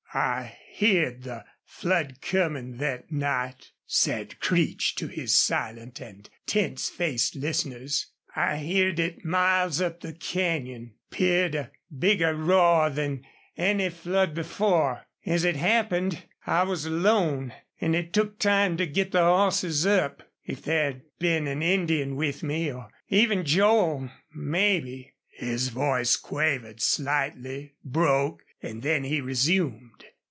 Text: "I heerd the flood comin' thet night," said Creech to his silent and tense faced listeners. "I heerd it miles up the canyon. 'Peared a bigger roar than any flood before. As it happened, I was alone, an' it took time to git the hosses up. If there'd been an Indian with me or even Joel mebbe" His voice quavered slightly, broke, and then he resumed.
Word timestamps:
"I 0.13 0.57
heerd 0.67 1.23
the 1.23 1.45
flood 1.63 2.17
comin' 2.21 2.79
thet 2.79 3.13
night," 3.13 3.71
said 3.87 4.41
Creech 4.41 4.93
to 4.95 5.07
his 5.07 5.39
silent 5.39 6.01
and 6.01 6.29
tense 6.45 6.89
faced 6.89 7.33
listeners. 7.37 8.07
"I 8.35 8.57
heerd 8.57 8.99
it 8.99 9.23
miles 9.23 9.79
up 9.79 10.01
the 10.01 10.11
canyon. 10.11 10.95
'Peared 11.11 11.55
a 11.55 11.71
bigger 11.97 12.35
roar 12.35 12.89
than 12.89 13.25
any 13.55 13.89
flood 13.89 14.33
before. 14.33 15.05
As 15.25 15.45
it 15.45 15.55
happened, 15.55 16.23
I 16.45 16.63
was 16.63 16.85
alone, 16.85 17.53
an' 17.79 17.95
it 17.95 18.11
took 18.11 18.37
time 18.37 18.75
to 18.77 18.85
git 18.87 19.13
the 19.13 19.21
hosses 19.23 19.85
up. 19.87 20.29
If 20.45 20.61
there'd 20.63 21.03
been 21.19 21.47
an 21.47 21.61
Indian 21.61 22.17
with 22.17 22.43
me 22.43 22.69
or 22.73 22.89
even 23.07 23.45
Joel 23.45 24.09
mebbe" 24.35 25.05
His 25.29 25.69
voice 25.69 26.17
quavered 26.17 26.81
slightly, 26.81 27.75
broke, 27.85 28.43
and 28.63 28.83
then 28.83 29.03
he 29.05 29.19
resumed. 29.19 30.05